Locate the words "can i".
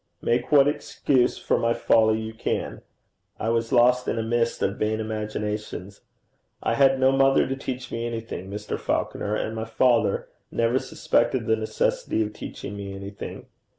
2.33-3.49